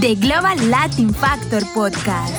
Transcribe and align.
The 0.00 0.14
Global 0.14 0.56
Latin 0.68 1.12
Factor 1.12 1.60
Podcast. 1.60 2.32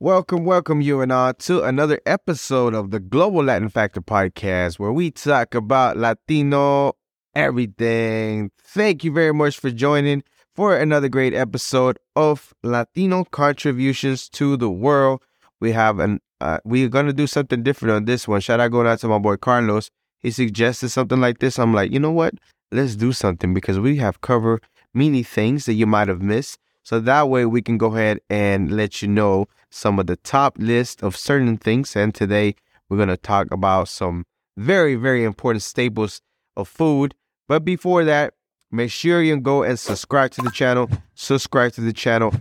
Welcome, 0.00 0.44
welcome 0.44 0.80
you 0.80 1.00
and 1.00 1.12
I, 1.12 1.30
to 1.38 1.62
another 1.62 2.00
episode 2.06 2.74
of 2.74 2.90
the 2.90 2.98
Global 2.98 3.44
Latin 3.44 3.68
Factor 3.68 4.00
podcast 4.00 4.80
where 4.80 4.90
we 4.90 5.12
talk 5.12 5.54
about 5.54 5.96
Latino 5.96 6.94
everything. 7.36 8.50
Thank 8.64 9.04
you 9.04 9.12
very 9.12 9.32
much 9.32 9.60
for 9.60 9.70
joining 9.70 10.24
for 10.56 10.76
another 10.76 11.08
great 11.08 11.32
episode 11.32 12.00
of 12.16 12.52
Latino 12.64 13.22
contributions 13.22 14.28
to 14.30 14.56
the 14.56 14.70
world. 14.70 15.22
We 15.60 15.70
have 15.70 16.00
an 16.00 16.18
uh, 16.40 16.58
we're 16.64 16.88
gonna 16.88 17.12
do 17.12 17.28
something 17.28 17.62
different 17.62 17.94
on 17.94 18.04
this 18.06 18.26
one. 18.26 18.40
Shout 18.40 18.58
out 18.58 18.72
going 18.72 18.88
out 18.88 18.98
to 19.00 19.08
my 19.08 19.18
boy 19.18 19.36
Carlos. 19.36 19.88
He 20.18 20.32
suggested 20.32 20.88
something 20.88 21.20
like 21.20 21.38
this. 21.38 21.60
I'm 21.60 21.72
like, 21.72 21.92
you 21.92 22.00
know 22.00 22.10
what? 22.10 22.34
Let's 22.72 22.94
do 22.96 23.12
something 23.12 23.52
because 23.52 23.80
we 23.80 23.96
have 23.96 24.20
covered 24.20 24.62
many 24.94 25.22
things 25.22 25.66
that 25.66 25.74
you 25.74 25.86
might 25.86 26.08
have 26.08 26.22
missed. 26.22 26.58
So 26.82 27.00
that 27.00 27.28
way 27.28 27.44
we 27.44 27.62
can 27.62 27.78
go 27.78 27.94
ahead 27.94 28.20
and 28.30 28.70
let 28.70 29.02
you 29.02 29.08
know 29.08 29.46
some 29.70 29.98
of 29.98 30.06
the 30.06 30.16
top 30.16 30.56
list 30.58 31.02
of 31.02 31.16
certain 31.16 31.56
things. 31.56 31.96
And 31.96 32.14
today 32.14 32.54
we're 32.88 32.98
gonna 32.98 33.16
talk 33.16 33.50
about 33.50 33.88
some 33.88 34.24
very, 34.56 34.94
very 34.94 35.24
important 35.24 35.62
staples 35.62 36.20
of 36.56 36.68
food. 36.68 37.14
But 37.48 37.64
before 37.64 38.04
that, 38.04 38.34
make 38.70 38.90
sure 38.90 39.22
you 39.22 39.36
go 39.38 39.62
and 39.62 39.78
subscribe 39.78 40.30
to 40.32 40.42
the 40.42 40.50
channel. 40.50 40.88
Subscribe 41.14 41.72
to 41.72 41.80
the 41.80 41.92
channel 41.92 42.32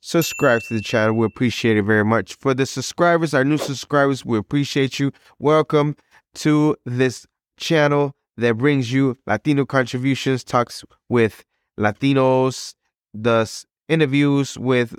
subscribe 0.00 0.62
to 0.62 0.74
the 0.74 0.80
channel. 0.80 1.14
We 1.14 1.26
appreciate 1.26 1.76
it 1.76 1.82
very 1.82 2.04
much. 2.04 2.34
For 2.34 2.54
the 2.54 2.66
subscribers, 2.66 3.34
our 3.34 3.44
new 3.44 3.58
subscribers, 3.58 4.24
we 4.24 4.38
appreciate 4.38 4.98
you. 4.98 5.12
Welcome 5.38 5.96
to 6.36 6.76
this 6.84 7.26
channel 7.56 8.14
that 8.36 8.56
brings 8.58 8.92
you 8.92 9.16
Latino 9.26 9.64
contributions, 9.64 10.44
talks 10.44 10.84
with 11.08 11.44
Latinos, 11.78 12.74
does 13.20 13.66
interviews 13.88 14.58
with 14.58 14.94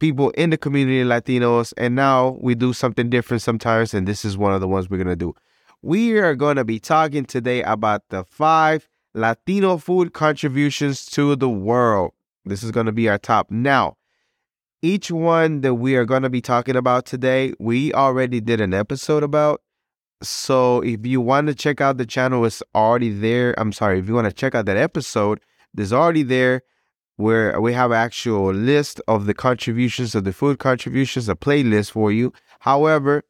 people 0.00 0.30
in 0.30 0.50
the 0.50 0.56
community, 0.56 1.02
Latinos, 1.02 1.72
and 1.76 1.94
now 1.94 2.36
we 2.40 2.54
do 2.54 2.72
something 2.72 3.08
different 3.08 3.42
sometimes, 3.42 3.94
and 3.94 4.06
this 4.06 4.24
is 4.24 4.36
one 4.36 4.52
of 4.52 4.60
the 4.60 4.68
ones 4.68 4.90
we're 4.90 4.98
gonna 4.98 5.16
do. 5.16 5.34
We 5.80 6.18
are 6.18 6.34
gonna 6.34 6.64
be 6.64 6.78
talking 6.78 7.24
today 7.24 7.62
about 7.62 8.02
the 8.10 8.24
five 8.24 8.88
Latino 9.14 9.76
food 9.76 10.12
contributions 10.12 11.06
to 11.06 11.36
the 11.36 11.48
world. 11.48 12.12
This 12.44 12.62
is 12.62 12.70
gonna 12.70 12.92
be 12.92 13.08
our 13.08 13.18
top. 13.18 13.50
Now, 13.50 13.96
each 14.82 15.12
one 15.12 15.60
that 15.60 15.74
we 15.74 15.94
are 15.94 16.04
going 16.04 16.22
to 16.22 16.30
be 16.30 16.40
talking 16.40 16.74
about 16.74 17.06
today, 17.06 17.54
we 17.60 17.94
already 17.94 18.40
did 18.40 18.60
an 18.60 18.74
episode 18.74 19.22
about. 19.22 19.62
So 20.22 20.80
if 20.80 21.04
you 21.06 21.20
want 21.20 21.48
to 21.48 21.54
check 21.54 21.80
out 21.80 21.98
the 21.98 22.06
channel, 22.06 22.44
it's 22.44 22.62
already 22.74 23.10
there. 23.10 23.54
I'm 23.58 23.72
sorry, 23.72 23.98
if 23.98 24.08
you 24.08 24.14
want 24.14 24.28
to 24.28 24.32
check 24.32 24.54
out 24.54 24.66
that 24.66 24.76
episode, 24.76 25.40
there's 25.74 25.92
already 25.92 26.22
there 26.22 26.62
where 27.16 27.60
we 27.60 27.72
have 27.72 27.92
actual 27.92 28.52
list 28.52 29.00
of 29.06 29.26
the 29.26 29.34
contributions 29.34 30.14
of 30.14 30.24
the 30.24 30.32
food 30.32 30.58
contributions, 30.58 31.28
a 31.28 31.34
playlist 31.34 31.90
for 31.90 32.10
you. 32.10 32.32
However, 32.60 33.22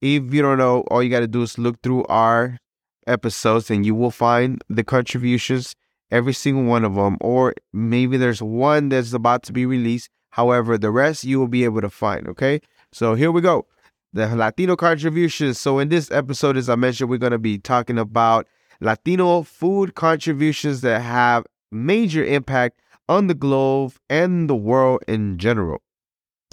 if 0.00 0.32
you 0.32 0.42
don't 0.42 0.58
know, 0.58 0.80
all 0.90 1.02
you 1.02 1.10
got 1.10 1.20
to 1.20 1.28
do 1.28 1.42
is 1.42 1.58
look 1.58 1.82
through 1.82 2.04
our 2.06 2.58
episodes 3.06 3.70
and 3.70 3.84
you 3.84 3.94
will 3.94 4.10
find 4.10 4.62
the 4.68 4.84
contributions, 4.84 5.74
every 6.10 6.32
single 6.32 6.64
one 6.64 6.84
of 6.84 6.94
them, 6.94 7.18
or 7.20 7.54
maybe 7.72 8.16
there's 8.16 8.42
one 8.42 8.88
that's 8.88 9.12
about 9.12 9.42
to 9.44 9.52
be 9.52 9.66
released 9.66 10.08
However, 10.30 10.78
the 10.78 10.90
rest 10.90 11.24
you 11.24 11.38
will 11.38 11.48
be 11.48 11.64
able 11.64 11.80
to 11.80 11.90
find. 11.90 12.28
Okay. 12.28 12.60
So 12.92 13.14
here 13.14 13.30
we 13.30 13.40
go. 13.40 13.66
The 14.12 14.26
Latino 14.34 14.74
contributions. 14.74 15.58
So 15.58 15.78
in 15.78 15.88
this 15.88 16.10
episode, 16.10 16.56
as 16.56 16.68
I 16.68 16.74
mentioned, 16.74 17.10
we're 17.10 17.18
going 17.18 17.30
to 17.32 17.38
be 17.38 17.58
talking 17.58 17.98
about 17.98 18.48
Latino 18.80 19.42
food 19.42 19.94
contributions 19.94 20.80
that 20.80 21.02
have 21.02 21.46
major 21.70 22.24
impact 22.24 22.80
on 23.08 23.28
the 23.28 23.34
globe 23.34 23.94
and 24.08 24.50
the 24.50 24.56
world 24.56 25.04
in 25.06 25.38
general. 25.38 25.82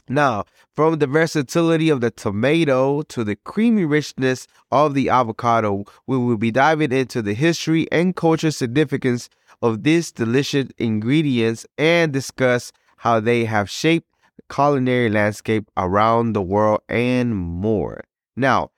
Now, 0.09 0.45
from 0.73 0.99
the 0.99 1.07
versatility 1.07 1.89
of 1.89 2.01
the 2.01 2.11
tomato 2.11 3.01
to 3.03 3.23
the 3.23 3.35
creamy 3.35 3.85
richness 3.85 4.47
of 4.71 4.93
the 4.93 5.09
avocado, 5.09 5.83
we 6.05 6.17
will 6.17 6.37
be 6.37 6.51
diving 6.51 6.91
into 6.91 7.21
the 7.21 7.33
history 7.33 7.91
and 7.91 8.15
cultural 8.15 8.51
significance 8.51 9.29
of 9.61 9.83
these 9.83 10.11
delicious 10.11 10.69
ingredients 10.77 11.65
and 11.77 12.13
discuss 12.13 12.71
how 12.97 13.19
they 13.19 13.45
have 13.45 13.69
shaped 13.69 14.07
culinary 14.49 15.09
landscape 15.09 15.69
around 15.77 16.33
the 16.33 16.41
world, 16.41 16.81
and 16.89 17.35
more. 17.35 18.03
Now, 18.35 18.71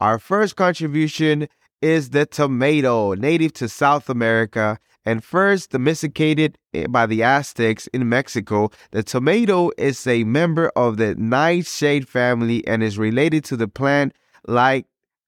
our 0.00 0.18
first 0.18 0.56
contribution 0.56 1.48
is 1.82 2.10
the 2.10 2.26
tomato, 2.26 3.14
native 3.14 3.52
to 3.54 3.68
South 3.68 4.08
America 4.08 4.78
and 5.04 5.22
first 5.22 5.70
domesticated 5.70 6.58
eh, 6.74 6.86
by 6.88 7.06
the 7.06 7.22
Aztecs 7.22 7.86
in 7.88 8.08
Mexico. 8.08 8.70
The 8.90 9.02
tomato 9.02 9.70
is 9.78 10.06
a 10.06 10.24
member 10.24 10.70
of 10.74 10.96
the 10.96 11.14
nightshade 11.14 12.08
family 12.08 12.66
and 12.66 12.82
is 12.82 12.98
related 12.98 13.44
to 13.44 13.56
the 13.56 13.68
plant 13.68 14.14
like 14.46 14.86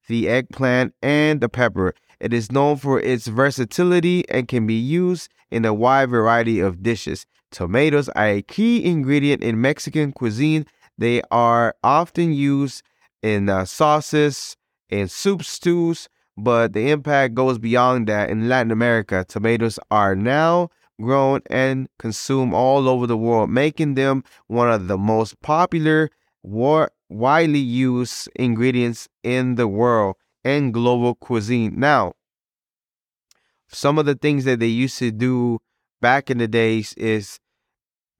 the 0.08 0.28
eggplant 0.28 0.94
and 1.00 1.40
the 1.40 1.48
pepper. 1.48 1.94
It 2.18 2.32
is 2.32 2.50
known 2.50 2.76
for 2.76 2.98
its 3.00 3.28
versatility 3.28 4.28
and 4.28 4.48
can 4.48 4.66
be 4.66 4.74
used 4.74 5.30
in 5.50 5.64
a 5.64 5.72
wide 5.72 6.10
variety 6.10 6.58
of 6.58 6.82
dishes. 6.82 7.24
Tomatoes 7.50 8.08
are 8.10 8.28
a 8.28 8.42
key 8.42 8.84
ingredient 8.84 9.42
in 9.42 9.60
Mexican 9.60 10.12
cuisine. 10.12 10.66
They 10.96 11.22
are 11.30 11.74
often 11.82 12.32
used 12.32 12.82
in 13.22 13.48
uh, 13.48 13.64
sauces, 13.64 14.56
in 14.88 15.08
soup 15.08 15.42
stews, 15.42 16.08
but 16.36 16.72
the 16.72 16.90
impact 16.90 17.34
goes 17.34 17.58
beyond 17.58 18.06
that. 18.08 18.30
In 18.30 18.48
Latin 18.48 18.70
America, 18.70 19.24
tomatoes 19.26 19.78
are 19.90 20.14
now 20.14 20.70
grown 21.00 21.40
and 21.48 21.88
consumed 21.98 22.52
all 22.54 22.88
over 22.88 23.06
the 23.06 23.16
world, 23.16 23.50
making 23.50 23.94
them 23.94 24.24
one 24.46 24.70
of 24.70 24.88
the 24.88 24.98
most 24.98 25.40
popular, 25.40 26.10
war- 26.42 26.90
widely 27.08 27.58
used 27.58 28.28
ingredients 28.36 29.08
in 29.22 29.54
the 29.54 29.68
world 29.68 30.16
and 30.44 30.74
global 30.74 31.14
cuisine. 31.14 31.78
Now, 31.78 32.14
some 33.68 33.98
of 33.98 34.06
the 34.06 34.14
things 34.14 34.44
that 34.44 34.60
they 34.60 34.66
used 34.66 34.98
to 34.98 35.10
do 35.10 35.60
back 36.00 36.30
in 36.30 36.38
the 36.38 36.48
days 36.48 36.94
is 36.94 37.38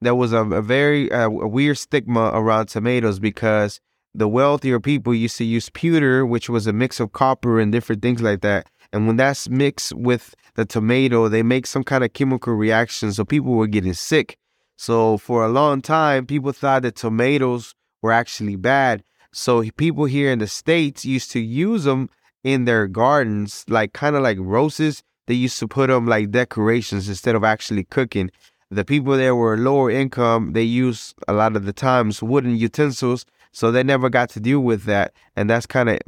there 0.01 0.15
was 0.15 0.33
a, 0.33 0.43
a 0.43 0.61
very 0.61 1.11
uh, 1.11 1.29
a 1.29 1.47
weird 1.47 1.77
stigma 1.77 2.31
around 2.33 2.67
tomatoes 2.67 3.19
because 3.19 3.79
the 4.13 4.27
wealthier 4.27 4.79
people 4.79 5.13
used 5.13 5.37
to 5.37 5.43
use 5.43 5.69
pewter, 5.69 6.25
which 6.25 6.49
was 6.49 6.67
a 6.67 6.73
mix 6.73 6.99
of 6.99 7.11
copper 7.11 7.59
and 7.59 7.71
different 7.71 8.01
things 8.01 8.21
like 8.21 8.41
that. 8.41 8.67
And 8.91 9.05
when 9.05 9.17
that's 9.17 9.49
mixed 9.49 9.93
with 9.93 10.33
the 10.55 10.65
tomato, 10.65 11.27
they 11.27 11.43
make 11.43 11.67
some 11.67 11.83
kind 11.83 12.03
of 12.03 12.13
chemical 12.13 12.53
reaction, 12.53 13.13
so 13.13 13.23
people 13.23 13.51
were 13.51 13.67
getting 13.67 13.93
sick. 13.93 14.37
So 14.77 15.17
for 15.17 15.45
a 15.45 15.49
long 15.49 15.81
time, 15.81 16.25
people 16.25 16.53
thought 16.53 16.81
that 16.83 16.95
tomatoes 16.95 17.75
were 18.01 18.11
actually 18.11 18.55
bad. 18.55 19.03
So 19.31 19.63
people 19.77 20.05
here 20.05 20.31
in 20.31 20.39
the 20.39 20.47
states 20.47 21.05
used 21.05 21.31
to 21.31 21.39
use 21.39 21.83
them 21.83 22.09
in 22.43 22.65
their 22.65 22.87
gardens, 22.87 23.65
like 23.67 23.93
kind 23.93 24.15
of 24.15 24.23
like 24.23 24.37
roses. 24.39 25.03
They 25.29 25.35
used 25.35 25.59
to 25.59 25.67
put 25.67 25.91
them 25.91 26.07
like 26.07 26.31
decorations 26.31 27.07
instead 27.07 27.35
of 27.35 27.43
actually 27.43 27.83
cooking. 27.83 28.31
The 28.71 28.83
people 28.83 29.15
there 29.15 29.35
were 29.35 29.59
lower 29.59 29.91
income. 29.91 30.53
They 30.53 30.63
used 30.63 31.13
a 31.27 31.33
lot 31.33 31.55
of 31.55 31.65
the 31.65 31.71
times 31.71 32.23
wooden 32.23 32.55
utensils, 32.55 33.27
so 33.51 33.71
they 33.71 33.83
never 33.83 34.09
got 34.09 34.31
to 34.31 34.39
deal 34.39 34.61
with 34.61 34.85
that. 34.85 35.13
And 35.35 35.47
that's 35.47 35.67
kind 35.67 35.87
of 35.87 35.99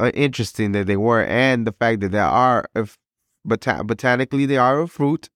uh, 0.00 0.10
interesting 0.14 0.72
that 0.72 0.86
they 0.86 0.96
were, 0.96 1.22
and 1.22 1.66
the 1.66 1.72
fact 1.72 2.00
that 2.00 2.12
they 2.12 2.18
are, 2.18 2.64
if 2.74 2.96
bota- 3.44 3.84
botanically, 3.84 4.46
they 4.46 4.56
are 4.56 4.80
a 4.80 4.88
fruit. 4.88 5.28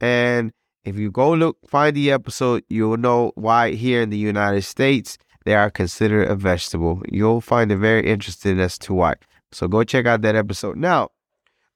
And 0.00 0.50
if 0.82 0.96
you 0.96 1.10
go 1.10 1.34
look, 1.34 1.58
find 1.68 1.94
the 1.94 2.10
episode, 2.10 2.64
you'll 2.70 2.96
know 2.96 3.32
why 3.34 3.72
here 3.72 4.00
in 4.00 4.08
the 4.08 4.16
United 4.16 4.62
States 4.62 5.18
they 5.44 5.54
are 5.54 5.70
considered 5.70 6.26
a 6.26 6.36
vegetable. 6.36 7.02
You'll 7.06 7.42
find 7.42 7.70
it 7.70 7.76
very 7.76 8.08
interesting 8.08 8.58
as 8.60 8.78
to 8.78 8.94
why. 8.94 9.16
So 9.50 9.68
go 9.68 9.84
check 9.84 10.06
out 10.06 10.22
that 10.22 10.36
episode. 10.36 10.78
Now, 10.78 11.10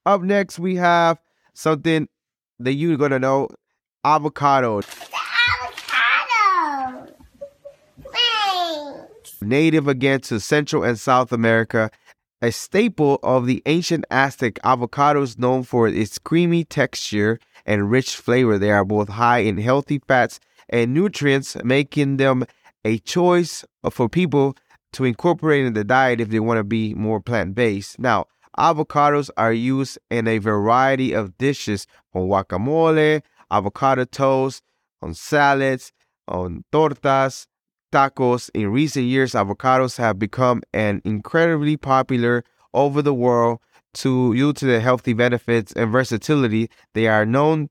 up 0.06 0.22
next, 0.22 0.58
we 0.58 0.76
have 0.76 1.18
something 1.52 2.08
that 2.58 2.72
you're 2.72 2.96
to 2.96 3.18
know 3.18 3.48
avocado. 4.04 4.78
avocado. 5.58 7.12
Thanks. 8.00 9.42
Native 9.42 9.88
again 9.88 10.20
to 10.22 10.40
Central 10.40 10.84
and 10.84 10.98
South 10.98 11.32
America, 11.32 11.90
a 12.40 12.52
staple 12.52 13.18
of 13.22 13.46
the 13.46 13.62
ancient 13.66 14.04
Aztec 14.10 14.54
avocados 14.64 15.38
known 15.38 15.64
for 15.64 15.88
its 15.88 16.18
creamy 16.18 16.64
texture 16.64 17.38
and 17.66 17.90
rich 17.90 18.16
flavor. 18.16 18.58
They 18.58 18.70
are 18.70 18.84
both 18.84 19.08
high 19.08 19.40
in 19.40 19.58
healthy 19.58 20.00
fats 20.06 20.38
and 20.68 20.94
nutrients, 20.94 21.56
making 21.64 22.18
them 22.18 22.46
a 22.84 22.98
choice 22.98 23.64
for 23.90 24.08
people 24.08 24.56
to 24.92 25.04
incorporate 25.04 25.66
in 25.66 25.74
the 25.74 25.84
diet 25.84 26.20
if 26.20 26.28
they 26.28 26.40
want 26.40 26.58
to 26.58 26.64
be 26.64 26.94
more 26.94 27.20
plant 27.20 27.54
based. 27.54 27.98
Now, 27.98 28.26
Avocados 28.58 29.30
are 29.36 29.52
used 29.52 29.98
in 30.10 30.26
a 30.26 30.38
variety 30.38 31.12
of 31.12 31.36
dishes 31.36 31.86
on 32.14 32.28
guacamole, 32.28 33.22
avocado 33.50 34.04
toast, 34.04 34.62
on 35.02 35.12
salads, 35.14 35.92
on 36.26 36.64
tortas, 36.72 37.46
tacos. 37.92 38.50
In 38.54 38.72
recent 38.72 39.06
years, 39.06 39.32
avocados 39.32 39.98
have 39.98 40.18
become 40.18 40.62
an 40.72 41.02
incredibly 41.04 41.76
popular 41.76 42.44
over 42.72 43.02
the 43.02 43.14
world 43.14 43.58
to 43.94 44.34
due 44.34 44.52
to 44.52 44.64
the 44.66 44.80
healthy 44.80 45.12
benefits 45.12 45.72
and 45.72 45.90
versatility. 45.90 46.70
They 46.94 47.08
are 47.08 47.26
known, 47.26 47.68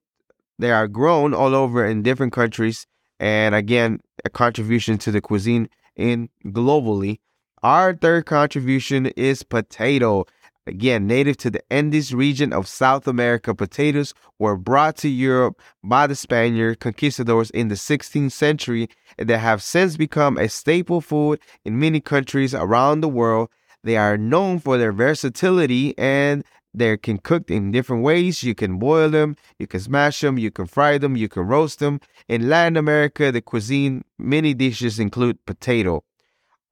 they 0.59 0.71
are 0.71 0.87
grown 0.87 1.33
all 1.33 1.55
over 1.55 1.85
in 1.85 2.03
different 2.03 2.33
countries, 2.33 2.85
and 3.19 3.55
again, 3.55 4.01
a 4.23 4.29
contribution 4.29 4.97
to 4.99 5.11
the 5.11 5.21
cuisine 5.21 5.69
in 5.95 6.29
globally. 6.45 7.19
Our 7.63 7.95
third 7.95 8.25
contribution 8.25 9.07
is 9.17 9.43
potato. 9.43 10.25
Again, 10.67 11.05
native 11.05 11.37
to 11.37 11.51
the 11.51 11.61
Andes 11.71 12.11
region 12.11 12.51
of 12.51 12.67
South 12.67 13.07
America, 13.07 13.53
potatoes 13.53 14.15
were 14.39 14.57
brought 14.57 14.97
to 14.97 15.07
Europe 15.07 15.61
by 15.83 16.07
the 16.07 16.15
Spaniard 16.15 16.79
conquistadors 16.79 17.51
in 17.51 17.67
the 17.67 17.75
16th 17.75 18.31
century 18.31 18.89
and 19.19 19.29
they 19.29 19.37
have 19.37 19.61
since 19.61 19.95
become 19.95 20.39
a 20.39 20.49
staple 20.49 21.01
food 21.01 21.39
in 21.65 21.77
many 21.77 21.99
countries 22.01 22.55
around 22.55 23.01
the 23.01 23.07
world. 23.07 23.49
They 23.83 23.95
are 23.95 24.17
known 24.17 24.57
for 24.57 24.79
their 24.79 24.91
versatility 24.91 25.95
and 25.99 26.43
they 26.73 26.97
can 26.97 27.19
cooked 27.19 27.51
in 27.51 27.71
different 27.71 28.01
ways. 28.01 28.41
You 28.41 28.55
can 28.55 28.79
boil 28.79 29.11
them, 29.11 29.35
you 29.59 29.67
can 29.67 29.79
smash 29.79 30.21
them, 30.21 30.39
you 30.39 30.49
can 30.49 30.65
fry 30.65 30.97
them, 30.97 31.15
you 31.15 31.29
can 31.29 31.43
roast 31.43 31.77
them. 31.77 32.01
In 32.27 32.49
Latin 32.49 32.75
America, 32.75 33.31
the 33.31 33.39
cuisine, 33.39 34.03
many 34.17 34.55
dishes 34.55 34.99
include 34.99 35.45
potato. 35.45 36.03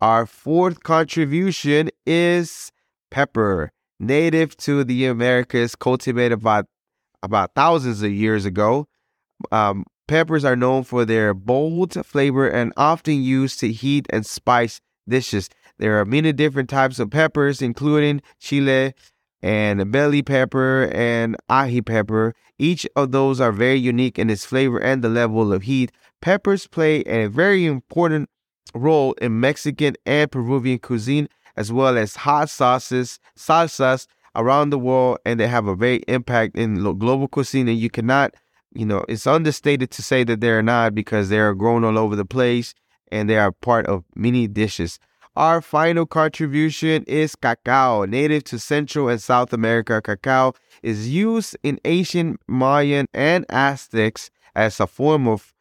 Our 0.02 0.26
fourth 0.26 0.82
contribution 0.82 1.92
is 2.08 2.72
pepper 3.12 3.72
native 4.08 4.56
to 4.58 4.84
the 4.84 5.06
Americas, 5.06 5.76
cultivated 5.76 6.34
about 6.40 6.66
about 7.22 7.52
thousands 7.56 8.02
of 8.04 8.12
years 8.12 8.46
ago. 8.46 8.88
Um, 9.52 9.86
peppers 10.08 10.44
are 10.44 10.56
known 10.56 10.84
for 10.84 11.06
their 11.06 11.34
bold 11.34 11.94
flavor 12.06 12.48
and 12.48 12.74
often 12.76 13.24
used 13.24 13.60
to 13.62 13.72
heat 13.72 14.08
and 14.10 14.26
spice 14.26 14.82
dishes. 15.08 15.50
There 15.80 16.00
are 16.00 16.06
many 16.06 16.34
different 16.34 16.70
types 16.70 17.00
of 17.00 17.10
peppers, 17.10 17.62
including 17.62 18.22
chile 18.40 18.94
and 19.42 19.92
belly 19.92 20.22
pepper 20.22 20.90
and 20.94 21.36
ají 21.50 21.86
pepper. 21.86 22.34
Each 22.60 22.88
of 22.96 23.12
those 23.12 23.42
are 23.42 23.52
very 23.52 23.80
unique 23.80 24.20
in 24.20 24.30
its 24.30 24.46
flavor 24.46 24.80
and 24.80 25.04
the 25.04 25.10
level 25.10 25.52
of 25.52 25.64
heat. 25.64 25.92
Peppers 26.22 26.68
play 26.68 27.02
a 27.02 27.28
very 27.28 27.66
important 27.66 28.30
role 28.74 29.14
in 29.14 29.40
Mexican 29.40 29.96
and 30.06 30.32
Peruvian 30.32 30.80
cuisine 30.80 31.28
as 31.56 31.72
well 31.72 31.98
as 31.98 32.16
hot 32.16 32.50
sauces, 32.50 33.20
salsas 33.38 34.08
around 34.36 34.70
the 34.70 34.80
world, 34.80 35.20
and 35.26 35.40
they 35.40 35.48
have 35.48 35.68
a 35.68 35.76
very 35.76 36.04
impact 36.08 36.58
in 36.58 36.82
global 36.98 37.28
cuisine. 37.28 37.68
And 37.68 37.78
you 37.78 37.90
cannot, 37.90 38.34
you 38.74 38.86
know, 38.86 39.06
it's 39.08 39.28
understated 39.28 39.92
to 39.92 40.02
say 40.02 40.24
that 40.24 40.42
they're 40.42 40.64
not 40.64 40.96
because 40.96 41.30
they 41.30 41.40
are 41.40 41.54
grown 41.54 41.84
all 41.84 41.98
over 41.98 42.16
the 42.16 42.26
place 42.26 42.74
and 43.12 43.30
they 43.30 43.38
are 43.38 43.52
part 43.52 43.86
of 43.86 44.04
many 44.16 44.48
dishes. 44.48 45.00
Our 45.36 45.62
final 45.62 46.06
contribution 46.06 47.04
is 47.08 47.36
cacao. 47.36 48.06
Native 48.06 48.44
to 48.46 48.60
Central 48.60 49.10
and 49.10 49.22
South 49.22 49.52
America, 49.52 50.00
cacao 50.02 50.54
is 50.84 51.10
used 51.10 51.58
in 51.64 51.80
ancient 51.86 52.40
Mayan 52.48 53.08
and 53.14 53.46
Aztecs 53.50 54.30
as 54.56 54.80
a 54.80 54.86
form 54.86 55.28
of 55.28 55.54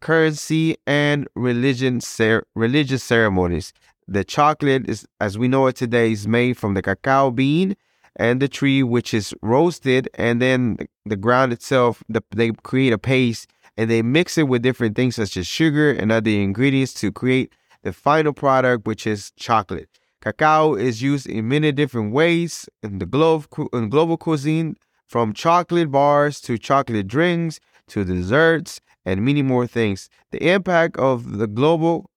currency 0.00 0.76
and 0.86 1.28
religion 1.36 2.00
cer- 2.00 2.44
religious 2.56 3.04
ceremonies. 3.04 3.72
The 4.12 4.24
chocolate 4.24 4.90
is, 4.90 5.06
as 5.20 5.38
we 5.38 5.46
know 5.46 5.68
it 5.68 5.76
today, 5.76 6.10
is 6.10 6.26
made 6.26 6.58
from 6.58 6.74
the 6.74 6.82
cacao 6.82 7.30
bean 7.30 7.76
and 8.16 8.42
the 8.42 8.48
tree, 8.48 8.82
which 8.82 9.14
is 9.14 9.32
roasted, 9.40 10.08
and 10.14 10.42
then 10.42 10.78
the 11.06 11.14
ground 11.14 11.52
itself. 11.52 12.02
The, 12.08 12.20
they 12.34 12.50
create 12.50 12.92
a 12.92 12.98
paste 12.98 13.48
and 13.76 13.88
they 13.88 14.02
mix 14.02 14.36
it 14.36 14.48
with 14.48 14.62
different 14.62 14.96
things 14.96 15.14
such 15.14 15.36
as 15.36 15.46
sugar 15.46 15.92
and 15.92 16.10
other 16.10 16.28
ingredients 16.28 16.92
to 16.94 17.12
create 17.12 17.52
the 17.84 17.92
final 17.92 18.32
product, 18.32 18.84
which 18.84 19.06
is 19.06 19.30
chocolate. 19.36 19.88
Cacao 20.20 20.74
is 20.74 21.00
used 21.00 21.28
in 21.28 21.46
many 21.46 21.70
different 21.70 22.12
ways 22.12 22.68
in 22.82 22.98
the 22.98 23.06
global 23.06 23.44
in 23.72 23.88
global 23.90 24.16
cuisine, 24.16 24.74
from 25.06 25.32
chocolate 25.32 25.92
bars 25.92 26.40
to 26.40 26.58
chocolate 26.58 27.06
drinks 27.06 27.60
to 27.86 28.04
desserts 28.04 28.80
and 29.04 29.24
many 29.24 29.42
more 29.42 29.68
things. 29.68 30.10
The 30.32 30.52
impact 30.52 30.96
of 30.96 31.38
the 31.38 31.46
global 31.46 32.10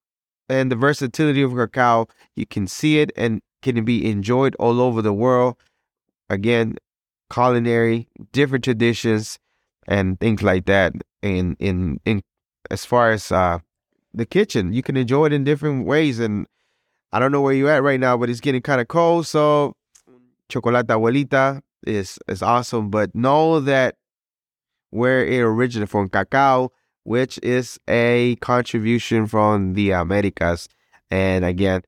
and 0.50 0.72
the 0.72 0.76
versatility 0.76 1.42
of 1.42 1.56
cacao. 1.56 2.08
You 2.36 2.46
can 2.46 2.68
see 2.68 3.00
it 3.00 3.12
and 3.16 3.42
can 3.62 3.84
be 3.86 4.10
enjoyed 4.10 4.56
all 4.60 4.82
over 4.82 5.02
the 5.02 5.14
world. 5.14 5.56
Again, 6.30 6.78
culinary, 7.32 8.08
different 8.32 8.64
traditions, 8.64 9.40
and 9.88 10.20
things 10.20 10.44
like 10.44 10.66
that. 10.66 10.94
And 11.22 11.56
in 11.60 12.00
in 12.06 12.22
as 12.72 12.86
far 12.86 13.12
as 13.12 13.32
uh, 13.32 13.60
the 14.14 14.26
kitchen, 14.26 14.74
you 14.74 14.84
can 14.84 14.98
enjoy 14.98 15.28
it 15.28 15.34
in 15.34 15.44
different 15.44 15.86
ways. 15.86 16.20
And 16.20 16.48
I 17.12 17.20
don't 17.20 17.32
know 17.32 17.42
where 17.42 17.54
you're 17.54 17.70
at 17.70 17.84
right 17.84 18.00
now, 18.00 18.18
but 18.18 18.30
it's 18.30 18.40
getting 18.40 18.62
kind 18.62 18.82
of 18.82 18.88
cold. 18.88 19.28
So 19.28 19.76
chocolate 20.50 20.88
abuelita 20.88 21.62
is 21.86 22.20
is 22.28 22.42
awesome. 22.42 22.90
But 22.90 23.16
know 23.16 23.60
that 23.62 23.96
where 24.90 25.26
it 25.26 25.40
originated 25.40 25.90
from, 25.90 26.10
cacao 26.10 26.72
which 27.04 27.40
is 27.44 27.80
a 27.88 28.36
contribution 28.38 29.28
from 29.28 29.74
the 29.74 29.92
Americas. 29.92 30.68
And 31.12 31.46
again, 31.46 31.82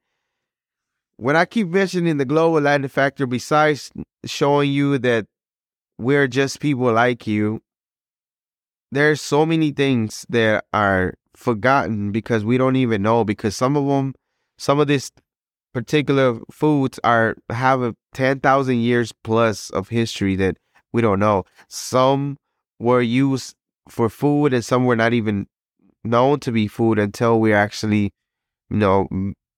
when 1.18 1.36
I 1.36 1.46
keep 1.46 1.70
mentioning 1.70 2.18
the 2.18 2.26
global 2.26 2.62
Latin 2.62 2.88
factor, 2.88 3.26
besides 3.26 3.92
showing 4.26 4.72
you 4.72 4.98
that 5.00 5.28
we're 5.98 6.28
just 6.28 6.60
people 6.60 6.92
like 6.92 7.26
you, 7.26 7.62
there's 8.92 9.22
so 9.22 9.46
many 9.46 9.72
things 9.72 10.26
that 10.30 10.66
are 10.74 11.16
forgotten 11.36 12.12
because 12.12 12.44
we 12.44 12.58
don't 12.58 12.76
even 12.76 13.02
know 13.02 13.24
because 13.24 13.56
some 13.56 13.76
of 13.76 13.86
them, 13.88 14.14
some 14.58 14.80
of 14.80 14.88
these 14.88 15.12
particular 15.74 16.40
foods 16.52 17.00
are 17.04 17.36
have 17.50 17.82
a 17.82 17.96
10,000 18.14 18.78
years 18.78 19.14
plus 19.24 19.70
of 19.72 19.90
history 19.90 20.36
that 20.38 20.58
we 20.94 21.02
don't 21.02 21.20
know. 21.20 21.44
Some 21.68 22.38
were 22.80 23.02
used 23.02 23.56
for 23.90 24.10
food 24.10 24.54
and 24.54 24.64
some 24.64 24.86
were 24.86 24.96
not 24.96 25.14
even 25.14 25.48
known 26.04 26.40
to 26.40 26.52
be 26.52 26.68
food 26.68 27.00
until 27.00 27.40
we 27.40 27.54
actually, 27.54 28.14
you 28.70 28.78
know, 28.78 29.08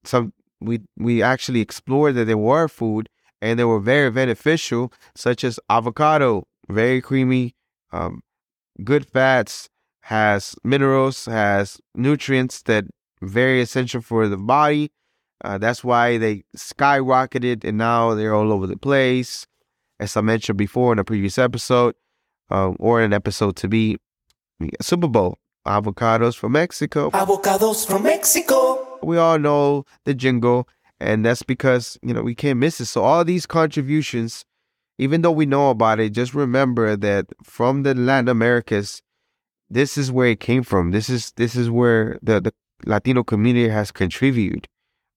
some 0.04 0.34
we 0.60 0.82
we 0.98 1.22
actually 1.22 1.62
explored 1.62 2.16
that 2.16 2.26
they 2.26 2.36
were 2.36 2.68
food 2.68 3.10
and 3.42 3.60
they 3.60 3.64
were 3.64 3.80
very 3.80 4.10
beneficial, 4.10 4.92
such 5.16 5.44
as 5.44 5.60
avocado, 5.70 6.48
very 6.70 7.02
creamy, 7.02 7.56
um, 7.92 8.22
good 8.84 9.06
fats, 9.06 9.70
has 10.02 10.56
minerals, 10.64 11.26
has 11.26 11.80
nutrients 11.94 12.62
that 12.64 12.86
very 13.22 13.62
essential 13.62 14.02
for 14.02 14.28
the 14.28 14.38
body. 14.38 14.92
Uh, 15.44 15.58
that's 15.58 15.84
why 15.84 16.18
they 16.18 16.44
skyrocketed 16.56 17.64
and 17.64 17.78
now 17.78 18.16
they're 18.16 18.34
all 18.34 18.52
over 18.52 18.66
the 18.66 18.78
place. 18.78 19.46
As 20.00 20.16
I 20.16 20.22
mentioned 20.22 20.58
before 20.58 20.94
in 20.94 21.00
a 21.00 21.04
previous 21.04 21.38
episode, 21.38 21.96
uh, 22.50 22.70
or 22.80 23.02
an 23.02 23.14
episode 23.14 23.56
to 23.58 23.68
be, 23.68 23.98
Super 24.82 25.08
Bowl. 25.08 25.38
Avocados 25.66 26.36
from 26.36 26.54
Mexico. 26.54 27.12
Avocados 27.12 27.86
from 27.86 28.04
Mexico. 28.04 29.00
We 29.04 29.18
all 29.18 29.38
know 29.38 29.84
the 30.06 30.14
jingle, 30.14 30.68
and 31.00 31.26
that's 31.26 31.44
because, 31.44 31.98
you 32.02 32.14
know, 32.14 32.22
we 32.22 32.36
can't 32.36 32.58
miss 32.60 32.80
it. 32.80 32.86
So, 32.86 33.04
all 33.04 33.26
these 33.26 33.46
contributions, 33.46 34.46
even 34.98 35.22
though 35.22 35.32
we 35.32 35.46
know 35.46 35.70
about 35.70 36.00
it, 36.00 36.14
just 36.14 36.34
remember 36.34 36.96
that 36.96 37.26
from 37.44 37.84
the 37.84 37.94
Latin 37.94 38.30
Americas, 38.30 39.02
this 39.70 39.98
is 39.98 40.12
where 40.12 40.30
it 40.30 40.40
came 40.40 40.64
from. 40.64 40.92
This 40.92 41.10
is 41.10 41.34
this 41.36 41.56
is 41.56 41.70
where 41.70 42.18
the, 42.22 42.40
the 42.40 42.54
Latino 42.86 43.24
community 43.24 43.68
has 43.70 43.92
contributed. 43.92 44.68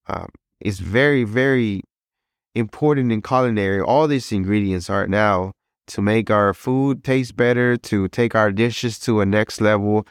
Um, 0.08 0.30
it's 0.60 0.80
very, 0.80 1.22
very 1.24 1.82
important 2.54 3.12
in 3.12 3.22
culinary. 3.22 3.80
All 3.80 4.08
these 4.08 4.32
ingredients 4.32 4.90
are 4.90 5.06
now 5.06 5.52
to 5.90 6.02
make 6.02 6.30
our 6.30 6.54
food 6.54 7.04
taste 7.04 7.36
better, 7.36 7.76
to 7.76 8.08
take 8.08 8.34
our 8.34 8.50
dishes 8.50 8.98
to 9.00 9.20
a 9.20 9.26
next 9.26 9.60
level. 9.60 10.06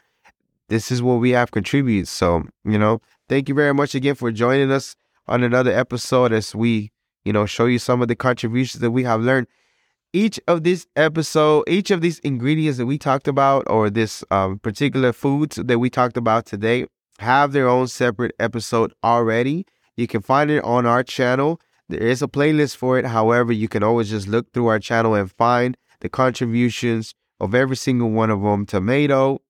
This 0.68 0.90
is 0.90 1.02
what 1.02 1.14
we 1.14 1.30
have 1.30 1.50
contributed. 1.50 2.08
So, 2.08 2.44
you 2.64 2.78
know, 2.78 3.00
thank 3.28 3.48
you 3.48 3.54
very 3.54 3.74
much 3.74 3.94
again 3.94 4.14
for 4.14 4.30
joining 4.30 4.70
us 4.70 4.94
on 5.26 5.42
another 5.42 5.72
episode 5.72 6.32
as 6.32 6.54
we, 6.54 6.92
you 7.24 7.32
know, 7.32 7.46
show 7.46 7.66
you 7.66 7.78
some 7.78 8.02
of 8.02 8.08
the 8.08 8.16
contributions 8.16 8.80
that 8.80 8.90
we 8.90 9.02
have 9.04 9.20
learned. 9.20 9.46
Each 10.12 10.40
of 10.48 10.64
these 10.64 10.86
episode, 10.96 11.64
each 11.68 11.90
of 11.90 12.00
these 12.00 12.18
ingredients 12.20 12.78
that 12.78 12.86
we 12.86 12.98
talked 12.98 13.28
about, 13.28 13.64
or 13.68 13.90
this 13.90 14.24
um, 14.30 14.58
particular 14.58 15.12
foods 15.12 15.56
that 15.56 15.78
we 15.78 15.88
talked 15.88 16.16
about 16.16 16.46
today, 16.46 16.86
have 17.20 17.52
their 17.52 17.68
own 17.68 17.86
separate 17.86 18.34
episode 18.40 18.92
already. 19.04 19.66
You 19.96 20.06
can 20.06 20.20
find 20.20 20.50
it 20.50 20.64
on 20.64 20.86
our 20.86 21.02
channel. 21.02 21.60
There 21.90 22.06
is 22.06 22.22
a 22.22 22.28
playlist 22.28 22.76
for 22.76 23.00
it. 23.00 23.04
However, 23.04 23.52
you 23.52 23.66
can 23.66 23.82
always 23.82 24.10
just 24.10 24.28
look 24.28 24.52
through 24.52 24.68
our 24.68 24.78
channel 24.78 25.14
and 25.14 25.28
find 25.32 25.76
the 25.98 26.08
contributions 26.08 27.14
of 27.40 27.52
every 27.52 27.76
single 27.76 28.10
one 28.10 28.30
of 28.30 28.42
them 28.42 28.64
tomato, 28.64 29.40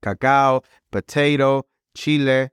cacao, 0.00 0.62
potato, 0.90 1.66
chile, 1.94 2.48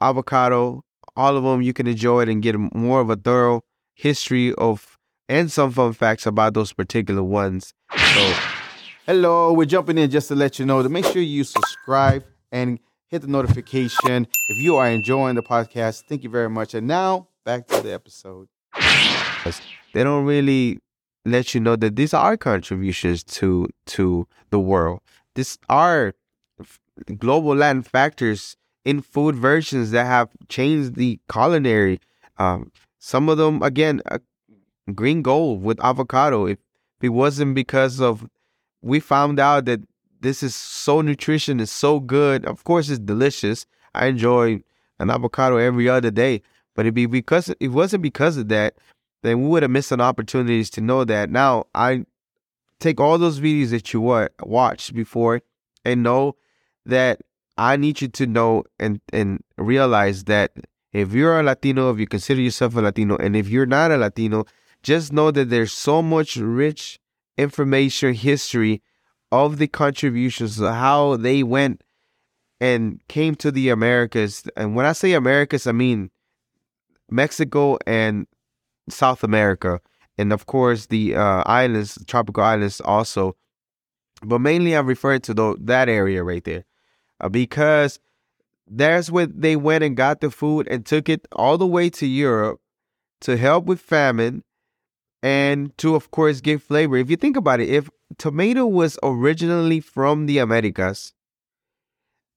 avocado, 0.00 0.82
all 1.14 1.36
of 1.36 1.44
them. 1.44 1.62
You 1.62 1.72
can 1.72 1.86
enjoy 1.86 2.22
it 2.22 2.28
and 2.28 2.42
get 2.42 2.56
more 2.74 3.00
of 3.00 3.08
a 3.08 3.14
thorough 3.14 3.62
history 3.94 4.52
of 4.54 4.98
and 5.28 5.52
some 5.52 5.70
fun 5.70 5.92
facts 5.92 6.26
about 6.26 6.54
those 6.54 6.72
particular 6.72 7.22
ones. 7.22 7.72
So, 7.92 8.34
hello, 9.06 9.52
we're 9.52 9.64
jumping 9.64 9.96
in 9.96 10.10
just 10.10 10.26
to 10.26 10.34
let 10.34 10.58
you 10.58 10.66
know 10.66 10.82
to 10.82 10.88
make 10.88 11.04
sure 11.04 11.22
you 11.22 11.44
subscribe 11.44 12.24
and 12.50 12.80
hit 13.06 13.22
the 13.22 13.28
notification 13.28 14.26
if 14.48 14.58
you 14.58 14.74
are 14.74 14.88
enjoying 14.88 15.36
the 15.36 15.42
podcast. 15.42 16.02
Thank 16.08 16.24
you 16.24 16.30
very 16.30 16.50
much. 16.50 16.74
And 16.74 16.88
now 16.88 17.28
back 17.44 17.66
to 17.68 17.80
the 17.80 17.92
episode. 17.92 18.48
They 19.92 20.04
don't 20.04 20.24
really 20.24 20.78
let 21.24 21.54
you 21.54 21.60
know 21.60 21.76
that 21.76 21.96
these 21.96 22.14
are 22.14 22.36
contributions 22.36 23.24
to 23.24 23.68
to 23.86 24.26
the 24.50 24.58
world. 24.58 25.00
These 25.34 25.58
are 25.68 26.14
global 27.18 27.54
Latin 27.54 27.82
factors 27.82 28.56
in 28.84 29.02
food 29.02 29.34
versions 29.34 29.90
that 29.90 30.06
have 30.06 30.30
changed 30.48 30.94
the 30.94 31.20
culinary. 31.30 32.00
Um, 32.38 32.72
some 32.98 33.28
of 33.28 33.38
them, 33.38 33.62
again, 33.62 34.02
uh, 34.06 34.18
green 34.94 35.22
gold 35.22 35.62
with 35.62 35.82
avocado. 35.84 36.46
If 36.46 36.58
it 37.02 37.10
wasn't 37.10 37.54
because 37.54 38.00
of, 38.00 38.28
we 38.82 39.00
found 39.00 39.38
out 39.38 39.64
that 39.66 39.80
this 40.20 40.42
is 40.42 40.54
so 40.54 41.00
nutrition, 41.00 41.60
it's 41.60 41.72
so 41.72 42.00
good. 42.00 42.44
Of 42.44 42.64
course, 42.64 42.88
it's 42.88 42.98
delicious. 42.98 43.66
I 43.94 44.06
enjoy 44.06 44.62
an 44.98 45.10
avocado 45.10 45.56
every 45.56 45.88
other 45.88 46.10
day, 46.10 46.42
but 46.80 46.86
it 46.86 46.92
be 46.92 47.04
because 47.04 47.52
it 47.60 47.68
wasn't 47.68 48.02
because 48.02 48.38
of 48.38 48.48
that, 48.48 48.74
then 49.22 49.42
we 49.42 49.48
would 49.48 49.62
have 49.62 49.70
missed 49.70 49.92
an 49.92 50.00
opportunities 50.00 50.70
to 50.70 50.80
know 50.80 51.04
that. 51.04 51.28
Now 51.28 51.66
I 51.74 52.06
take 52.78 52.98
all 52.98 53.18
those 53.18 53.38
videos 53.38 53.68
that 53.68 53.92
you 53.92 54.00
watched 54.00 54.94
before 54.94 55.42
and 55.84 56.02
know 56.02 56.36
that 56.86 57.20
I 57.58 57.76
need 57.76 58.00
you 58.00 58.08
to 58.08 58.26
know 58.26 58.64
and 58.78 58.98
and 59.12 59.44
realize 59.58 60.24
that 60.24 60.52
if 60.94 61.12
you're 61.12 61.38
a 61.38 61.42
Latino, 61.42 61.90
if 61.90 61.98
you 61.98 62.06
consider 62.06 62.40
yourself 62.40 62.74
a 62.76 62.80
Latino, 62.80 63.18
and 63.18 63.36
if 63.36 63.50
you're 63.50 63.66
not 63.66 63.90
a 63.90 63.98
Latino, 63.98 64.46
just 64.82 65.12
know 65.12 65.30
that 65.32 65.50
there's 65.50 65.74
so 65.74 66.00
much 66.00 66.36
rich 66.36 66.98
information, 67.36 68.14
history 68.14 68.80
of 69.30 69.58
the 69.58 69.68
contributions, 69.68 70.58
how 70.58 71.18
they 71.18 71.42
went 71.42 71.84
and 72.58 73.06
came 73.06 73.34
to 73.34 73.50
the 73.50 73.68
Americas. 73.68 74.44
And 74.56 74.74
when 74.74 74.86
I 74.86 74.92
say 74.92 75.12
Americas, 75.12 75.66
I 75.66 75.72
mean 75.72 76.10
Mexico 77.10 77.78
and 77.86 78.26
South 78.88 79.22
America, 79.24 79.80
and 80.18 80.32
of 80.32 80.46
course 80.46 80.86
the 80.86 81.14
uh, 81.14 81.42
islands, 81.46 81.98
tropical 82.06 82.42
islands 82.42 82.80
also. 82.80 83.36
But 84.22 84.40
mainly, 84.40 84.74
I'm 84.74 84.86
referring 84.86 85.22
to 85.22 85.34
the, 85.34 85.56
that 85.60 85.88
area 85.88 86.22
right 86.22 86.44
there, 86.44 86.64
uh, 87.20 87.28
because 87.28 87.98
that's 88.66 89.10
where 89.10 89.26
they 89.26 89.56
went 89.56 89.82
and 89.82 89.96
got 89.96 90.20
the 90.20 90.30
food 90.30 90.68
and 90.68 90.84
took 90.84 91.08
it 91.08 91.26
all 91.32 91.58
the 91.58 91.66
way 91.66 91.90
to 91.90 92.06
Europe 92.06 92.60
to 93.22 93.36
help 93.36 93.64
with 93.64 93.80
famine 93.80 94.44
and 95.22 95.76
to, 95.78 95.94
of 95.94 96.10
course, 96.10 96.40
give 96.40 96.62
flavor. 96.62 96.96
If 96.96 97.10
you 97.10 97.16
think 97.16 97.36
about 97.36 97.60
it, 97.60 97.68
if 97.68 97.90
tomato 98.18 98.66
was 98.66 98.98
originally 99.02 99.80
from 99.80 100.26
the 100.26 100.38
Americas, 100.38 101.12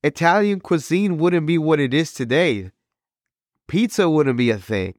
Italian 0.04 0.60
cuisine 0.60 1.18
wouldn't 1.18 1.48
be 1.48 1.58
what 1.58 1.80
it 1.80 1.94
is 1.94 2.14
today. 2.14 2.72
Pizza 3.68 4.10
wouldn't 4.10 4.38
be 4.38 4.50
a 4.50 4.58
thing. 4.58 4.94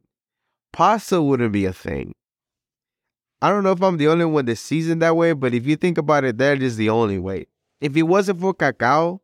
Pasta 0.72 1.22
wouldn't 1.22 1.52
be 1.52 1.66
a 1.66 1.72
thing. 1.72 2.12
I 3.40 3.50
don't 3.50 3.62
know 3.62 3.72
if 3.72 3.82
I'm 3.82 3.98
the 3.98 4.08
only 4.08 4.24
one 4.24 4.46
that 4.46 4.56
sees 4.56 4.88
it 4.88 5.00
that 5.00 5.16
way, 5.16 5.32
but 5.34 5.54
if 5.54 5.66
you 5.66 5.76
think 5.76 5.98
about 5.98 6.24
it, 6.24 6.38
that 6.38 6.62
is 6.62 6.76
the 6.76 6.88
only 6.88 7.18
way. 7.18 7.46
If 7.80 7.96
it 7.96 8.04
wasn't 8.04 8.40
for 8.40 8.54
cacao, 8.54 9.20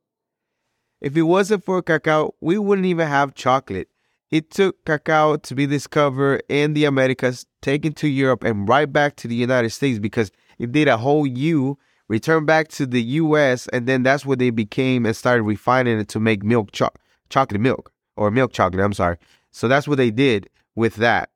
if 1.01 1.17
it 1.17 1.23
wasn't 1.23 1.65
for 1.65 1.81
cacao, 1.83 2.35
we 2.41 2.59
wouldn't 2.59 2.87
even 2.87 3.09
have 3.09 3.35
chocolate. 3.35 3.89
It 4.31 4.51
took 4.51 4.85
cacao 4.85 5.37
to 5.37 5.55
be 5.55 5.67
discovered 5.67 6.43
in 6.49 6.75
the 6.75 6.85
Americas, 6.85 7.47
taken 7.63 7.95
to 7.95 8.09
Europe, 8.09 8.45
and 8.45 8.69
right 8.69 8.93
back 8.93 9.17
to 9.17 9.29
the 9.29 9.35
United 9.35 9.71
States 9.71 9.99
because 9.99 10.31
it 10.59 10.71
did 10.71 10.87
a 10.87 10.99
whole 10.99 11.27
U 11.27 11.79
returned 12.09 12.47
back 12.47 12.69
to 12.69 12.87
the 12.87 13.03
U.S., 13.03 13.69
and 13.69 13.87
then 13.87 14.03
that's 14.03 14.27
where 14.27 14.37
they 14.37 14.51
became 14.51 15.07
and 15.07 15.17
started 15.17 15.45
refining 15.45 15.99
it 15.99 16.09
to 16.09 16.21
make 16.21 16.43
milk 16.43 16.73
cho- 16.73 16.91
chocolate 17.31 17.61
milk 17.61 17.91
or 18.21 18.31
milk 18.31 18.53
chocolate. 18.53 18.85
I'm 18.85 18.93
sorry. 18.93 19.17
So 19.51 19.67
that's 19.67 19.89
what 19.89 19.97
they 19.97 20.11
did 20.11 20.51
with 20.77 20.97
that. 20.97 21.31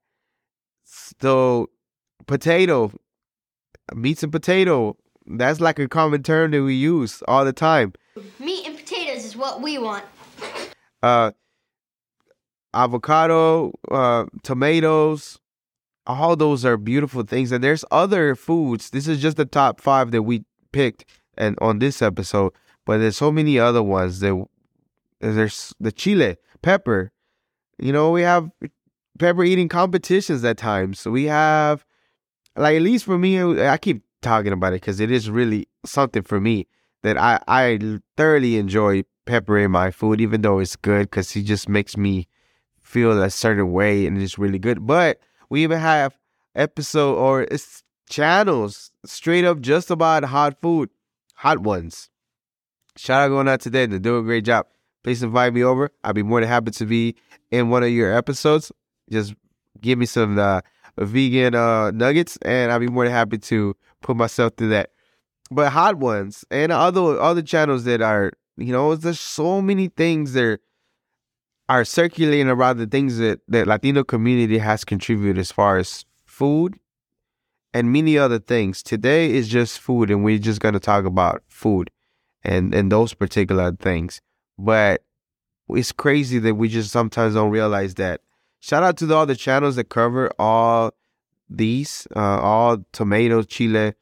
So 0.84 1.70
potato, 2.26 2.92
meats 3.94 4.22
and 4.22 4.30
potato. 4.30 4.96
That's 5.26 5.60
like 5.60 5.78
a 5.78 5.88
common 5.88 6.22
term 6.22 6.50
that 6.50 6.62
we 6.62 6.74
use 6.74 7.22
all 7.26 7.46
the 7.46 7.54
time. 7.54 7.94
Meat 8.38 8.66
and 8.66 8.76
potatoes 8.76 9.24
is 9.24 9.34
what 9.34 9.62
we 9.62 9.78
want. 9.78 10.04
Uh, 11.02 11.30
avocado, 12.74 13.72
uh, 13.90 14.26
tomatoes, 14.42 15.38
all 16.06 16.36
those 16.36 16.66
are 16.66 16.76
beautiful 16.76 17.22
things. 17.22 17.50
And 17.50 17.64
there's 17.64 17.86
other 17.90 18.34
foods. 18.34 18.90
This 18.90 19.08
is 19.08 19.22
just 19.22 19.38
the 19.38 19.46
top 19.46 19.80
five 19.80 20.10
that 20.10 20.22
we 20.22 20.44
picked 20.70 21.06
and 21.38 21.58
on 21.62 21.78
this 21.78 22.02
episode, 22.02 22.52
but 22.84 22.98
there's 22.98 23.16
so 23.16 23.32
many 23.32 23.58
other 23.58 23.82
ones 23.82 24.20
that 24.20 24.44
there's 25.20 25.72
the 25.80 25.90
chile 25.90 26.36
pepper. 26.64 27.12
You 27.78 27.92
know, 27.92 28.10
we 28.10 28.22
have 28.22 28.50
pepper 29.18 29.44
eating 29.44 29.68
competitions 29.68 30.42
at 30.44 30.56
times. 30.56 30.98
So 30.98 31.10
we 31.10 31.24
have 31.24 31.84
like 32.56 32.76
at 32.76 32.82
least 32.82 33.04
for 33.04 33.18
me, 33.18 33.60
I 33.60 33.76
keep 33.76 34.02
talking 34.22 34.52
about 34.52 34.72
it 34.72 34.80
because 34.80 34.98
it 34.98 35.10
is 35.10 35.30
really 35.30 35.68
something 35.84 36.22
for 36.22 36.40
me 36.40 36.66
that 37.02 37.18
I 37.18 37.38
I 37.46 38.00
thoroughly 38.16 38.56
enjoy 38.56 39.04
pepper 39.26 39.58
in 39.58 39.70
my 39.70 39.90
food, 39.90 40.20
even 40.20 40.40
though 40.40 40.58
it's 40.58 40.76
good 40.76 41.10
because 41.10 41.36
it 41.36 41.42
just 41.42 41.68
makes 41.68 41.96
me 41.96 42.28
feel 42.80 43.22
a 43.22 43.30
certain 43.30 43.72
way 43.72 44.06
and 44.06 44.20
it's 44.20 44.38
really 44.38 44.58
good. 44.58 44.86
But 44.86 45.20
we 45.50 45.62
even 45.62 45.78
have 45.78 46.16
episode 46.54 47.14
or 47.16 47.42
it's 47.42 47.82
channels 48.08 48.90
straight 49.04 49.44
up 49.44 49.60
just 49.60 49.90
about 49.90 50.24
hot 50.24 50.60
food, 50.60 50.88
hot 51.34 51.58
ones. 51.58 52.08
Shout 52.96 53.22
out 53.22 53.28
going 53.28 53.48
out 53.48 53.60
today 53.60 53.86
to 53.86 53.98
do 53.98 54.18
a 54.18 54.22
great 54.22 54.44
job. 54.44 54.66
Please 55.04 55.22
invite 55.22 55.52
me 55.52 55.62
over. 55.62 55.90
I'd 56.02 56.14
be 56.14 56.22
more 56.22 56.40
than 56.40 56.48
happy 56.48 56.70
to 56.72 56.86
be 56.86 57.14
in 57.50 57.68
one 57.68 57.82
of 57.82 57.90
your 57.90 58.16
episodes. 58.16 58.72
Just 59.10 59.34
give 59.80 59.98
me 59.98 60.06
some 60.06 60.38
uh, 60.38 60.62
vegan 60.96 61.54
uh, 61.54 61.90
nuggets, 61.90 62.38
and 62.42 62.72
I'd 62.72 62.78
be 62.78 62.88
more 62.88 63.04
than 63.04 63.12
happy 63.12 63.38
to 63.38 63.76
put 64.00 64.16
myself 64.16 64.54
through 64.56 64.70
that. 64.70 64.90
But 65.50 65.70
hot 65.70 65.96
ones 65.96 66.44
and 66.50 66.72
other 66.72 67.20
other 67.20 67.42
channels 67.42 67.84
that 67.84 68.00
are, 68.00 68.32
you 68.56 68.72
know, 68.72 68.96
there's 68.96 69.20
so 69.20 69.60
many 69.60 69.88
things 69.88 70.32
that 70.32 70.60
are 71.68 71.84
circulating 71.84 72.48
around 72.48 72.78
the 72.78 72.86
things 72.86 73.18
that 73.18 73.40
the 73.46 73.66
Latino 73.66 74.04
community 74.04 74.58
has 74.58 74.84
contributed 74.84 75.38
as 75.38 75.52
far 75.52 75.76
as 75.76 76.06
food 76.24 76.78
and 77.74 77.92
many 77.92 78.16
other 78.16 78.38
things. 78.38 78.82
Today 78.82 79.30
is 79.30 79.48
just 79.48 79.80
food, 79.80 80.10
and 80.10 80.24
we're 80.24 80.38
just 80.38 80.60
going 80.60 80.74
to 80.74 80.80
talk 80.80 81.04
about 81.04 81.42
food 81.48 81.90
and, 82.42 82.74
and 82.74 82.90
those 82.90 83.12
particular 83.12 83.72
things. 83.72 84.22
But 84.58 85.02
it's 85.68 85.92
crazy 85.92 86.38
that 86.40 86.54
we 86.54 86.68
just 86.68 86.90
sometimes 86.90 87.34
don't 87.34 87.50
realize 87.50 87.94
that. 87.94 88.20
Shout 88.60 88.82
out 88.82 88.96
to 88.98 89.06
the, 89.06 89.14
all 89.14 89.26
the 89.26 89.36
channels 89.36 89.76
that 89.76 89.88
cover 89.88 90.30
all 90.38 90.92
these, 91.50 92.06
uh, 92.16 92.40
all 92.40 92.78
tomato, 92.92 93.42
chile, 93.42 93.94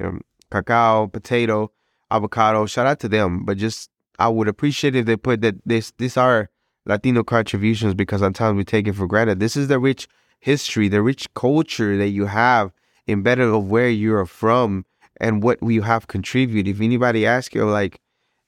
um, 0.00 0.22
cacao, 0.50 1.06
potato, 1.06 1.70
avocado. 2.10 2.66
Shout 2.66 2.86
out 2.86 3.00
to 3.00 3.08
them. 3.08 3.44
But 3.44 3.58
just, 3.58 3.90
I 4.18 4.28
would 4.28 4.48
appreciate 4.48 4.96
if 4.96 5.06
they 5.06 5.16
put 5.16 5.42
that 5.42 5.56
this, 5.66 5.92
these 5.98 6.16
are 6.16 6.48
Latino 6.86 7.24
contributions 7.24 7.94
because 7.94 8.20
sometimes 8.20 8.56
we 8.56 8.64
take 8.64 8.88
it 8.88 8.94
for 8.94 9.06
granted. 9.06 9.40
This 9.40 9.56
is 9.56 9.68
the 9.68 9.78
rich 9.78 10.08
history, 10.40 10.88
the 10.88 11.02
rich 11.02 11.32
culture 11.34 11.96
that 11.98 12.08
you 12.08 12.26
have 12.26 12.72
embedded 13.08 13.48
of 13.48 13.68
where 13.68 13.90
you're 13.90 14.26
from 14.26 14.84
and 15.20 15.42
what 15.42 15.62
you 15.62 15.82
have 15.82 16.06
contributed. 16.06 16.68
If 16.68 16.80
anybody 16.80 17.26
asks 17.26 17.54
you, 17.54 17.64
like, 17.64 18.00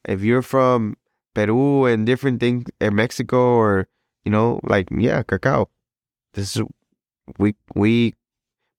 if 0.05 0.23
you're 0.23 0.43
from 0.43 0.97
Peru 1.39 1.85
and 1.85 2.05
different 2.05 2.41
things, 2.41 2.65
in 2.81 2.97
Mexico, 2.97 3.39
or 3.39 3.87
you 4.25 4.33
know, 4.33 4.59
like, 4.65 4.89
yeah, 4.91 5.23
cacao. 5.23 5.69
This 6.35 6.57
is 6.57 6.63
we 7.39 7.55
we 7.77 8.15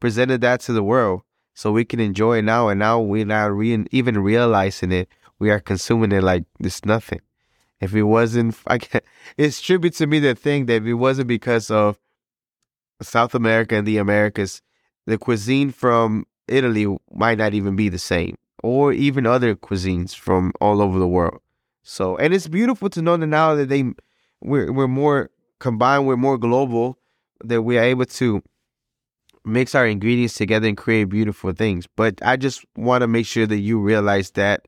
presented 0.01 0.41
that 0.41 0.59
to 0.61 0.73
the 0.73 0.83
world 0.83 1.21
so 1.53 1.71
we 1.71 1.85
can 1.85 2.01
enjoy 2.01 2.39
it 2.39 2.41
now, 2.41 2.67
and 2.67 2.79
now 2.79 2.99
we're 2.99 3.25
not 3.25 3.55
re- 3.55 3.85
even 3.91 4.19
realizing 4.19 4.91
it. 4.91 5.07
We 5.39 5.49
are 5.51 5.61
consuming 5.61 6.11
it 6.11 6.21
like 6.21 6.43
it's 6.59 6.83
nothing. 6.83 7.21
If 7.79 7.95
it 7.95 8.03
wasn't, 8.03 8.57
I 8.67 8.77
can, 8.77 9.01
it's 9.37 9.61
tribute 9.61 9.95
to 9.95 10.07
me 10.07 10.19
to 10.19 10.35
think 10.35 10.67
that 10.67 10.81
if 10.81 10.85
it 10.85 10.95
wasn't 10.95 11.29
because 11.29 11.71
of 11.71 11.97
South 13.01 13.33
America 13.33 13.75
and 13.75 13.87
the 13.87 13.99
Americas, 13.99 14.61
the 15.05 15.17
cuisine 15.17 15.71
from 15.71 16.25
Italy 16.49 16.93
might 17.13 17.37
not 17.37 17.53
even 17.53 17.77
be 17.77 17.87
the 17.87 17.99
same, 17.99 18.35
or 18.61 18.91
even 18.91 19.25
other 19.25 19.55
cuisines 19.55 20.13
from 20.13 20.51
all 20.59 20.81
over 20.81 20.99
the 20.99 21.07
world. 21.07 21.39
So, 21.83 22.17
and 22.17 22.33
it's 22.33 22.47
beautiful 22.47 22.89
to 22.91 23.01
know 23.01 23.17
that 23.17 23.27
now 23.27 23.55
that 23.55 23.69
they 23.69 23.83
we're 24.41 24.71
we're 24.71 24.87
more 24.87 25.29
combined, 25.59 26.07
we're 26.07 26.17
more 26.17 26.37
global, 26.37 26.97
that 27.43 27.61
we 27.61 27.77
are 27.77 27.83
able 27.83 28.05
to 28.05 28.41
mix 29.45 29.75
our 29.75 29.87
ingredients 29.87 30.35
together 30.35 30.67
and 30.67 30.77
create 30.77 31.05
beautiful 31.05 31.51
things. 31.53 31.87
But 31.95 32.19
I 32.21 32.37
just 32.37 32.65
want 32.75 33.01
to 33.01 33.07
make 33.07 33.25
sure 33.25 33.47
that 33.47 33.59
you 33.59 33.79
realize 33.79 34.31
that 34.31 34.67